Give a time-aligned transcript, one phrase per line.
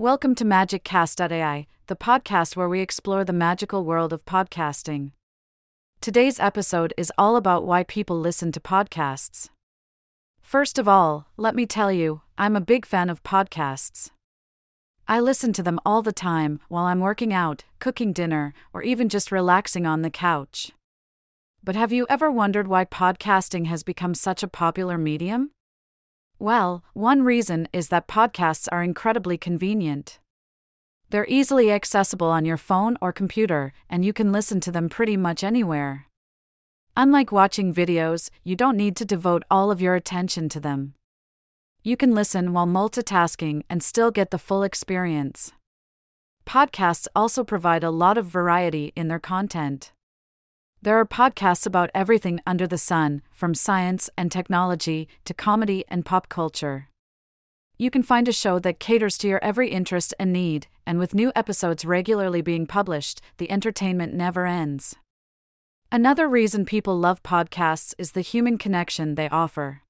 [0.00, 5.10] Welcome to MagicCast.ai, the podcast where we explore the magical world of podcasting.
[6.00, 9.48] Today's episode is all about why people listen to podcasts.
[10.40, 14.10] First of all, let me tell you, I'm a big fan of podcasts.
[15.08, 19.08] I listen to them all the time while I'm working out, cooking dinner, or even
[19.08, 20.70] just relaxing on the couch.
[21.64, 25.50] But have you ever wondered why podcasting has become such a popular medium?
[26.38, 30.20] Well, one reason is that podcasts are incredibly convenient.
[31.10, 35.16] They're easily accessible on your phone or computer, and you can listen to them pretty
[35.16, 36.06] much anywhere.
[36.96, 40.94] Unlike watching videos, you don't need to devote all of your attention to them.
[41.82, 45.52] You can listen while multitasking and still get the full experience.
[46.46, 49.92] Podcasts also provide a lot of variety in their content.
[50.80, 56.04] There are podcasts about everything under the sun, from science and technology to comedy and
[56.04, 56.88] pop culture.
[57.76, 61.14] You can find a show that caters to your every interest and need, and with
[61.14, 64.94] new episodes regularly being published, the entertainment never ends.
[65.90, 69.82] Another reason people love podcasts is the human connection they offer.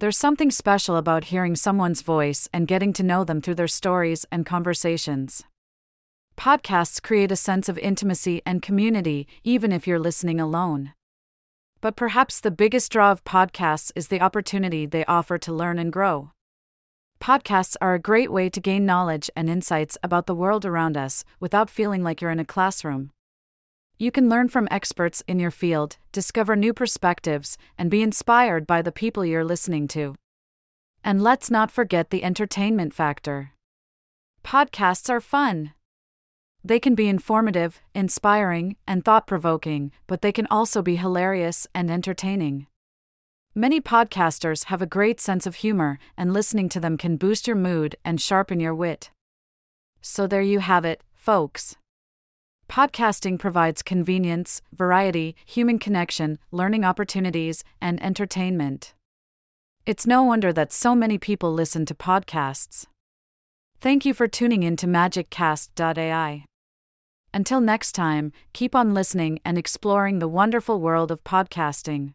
[0.00, 4.26] There's something special about hearing someone's voice and getting to know them through their stories
[4.30, 5.44] and conversations.
[6.36, 10.92] Podcasts create a sense of intimacy and community, even if you're listening alone.
[11.80, 15.92] But perhaps the biggest draw of podcasts is the opportunity they offer to learn and
[15.92, 16.32] grow.
[17.20, 21.24] Podcasts are a great way to gain knowledge and insights about the world around us
[21.40, 23.10] without feeling like you're in a classroom.
[23.96, 28.82] You can learn from experts in your field, discover new perspectives, and be inspired by
[28.82, 30.16] the people you're listening to.
[31.04, 33.52] And let's not forget the entertainment factor.
[34.42, 35.72] Podcasts are fun.
[36.66, 41.90] They can be informative, inspiring, and thought provoking, but they can also be hilarious and
[41.90, 42.66] entertaining.
[43.54, 47.54] Many podcasters have a great sense of humor, and listening to them can boost your
[47.54, 49.10] mood and sharpen your wit.
[50.00, 51.76] So there you have it, folks.
[52.66, 58.94] Podcasting provides convenience, variety, human connection, learning opportunities, and entertainment.
[59.84, 62.86] It's no wonder that so many people listen to podcasts.
[63.82, 66.46] Thank you for tuning in to MagicCast.ai.
[67.34, 72.14] Until next time, keep on listening and exploring the wonderful world of podcasting.